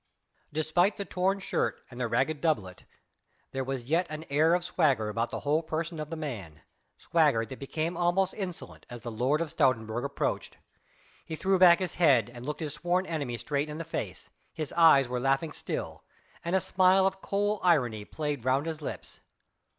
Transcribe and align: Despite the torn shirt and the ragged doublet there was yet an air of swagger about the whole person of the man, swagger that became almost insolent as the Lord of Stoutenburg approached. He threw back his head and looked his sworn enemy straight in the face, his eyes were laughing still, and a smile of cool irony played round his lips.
Despite 0.51 0.97
the 0.97 1.05
torn 1.05 1.37
shirt 1.37 1.79
and 1.91 1.99
the 1.99 2.07
ragged 2.07 2.41
doublet 2.41 2.85
there 3.51 3.63
was 3.63 3.83
yet 3.83 4.07
an 4.09 4.25
air 4.31 4.55
of 4.55 4.65
swagger 4.65 5.09
about 5.09 5.29
the 5.29 5.41
whole 5.41 5.61
person 5.61 5.99
of 5.99 6.09
the 6.09 6.15
man, 6.15 6.61
swagger 6.97 7.45
that 7.45 7.59
became 7.59 7.95
almost 7.95 8.33
insolent 8.33 8.87
as 8.89 9.03
the 9.03 9.11
Lord 9.11 9.41
of 9.41 9.51
Stoutenburg 9.55 10.03
approached. 10.03 10.57
He 11.23 11.35
threw 11.35 11.59
back 11.59 11.77
his 11.77 11.93
head 11.93 12.31
and 12.33 12.47
looked 12.47 12.61
his 12.61 12.73
sworn 12.73 13.05
enemy 13.05 13.37
straight 13.37 13.69
in 13.69 13.77
the 13.77 13.85
face, 13.85 14.31
his 14.55 14.73
eyes 14.73 15.07
were 15.07 15.19
laughing 15.19 15.51
still, 15.51 16.03
and 16.43 16.55
a 16.55 16.61
smile 16.61 17.05
of 17.05 17.21
cool 17.21 17.59
irony 17.61 18.03
played 18.03 18.43
round 18.43 18.65
his 18.65 18.81
lips. 18.81 19.19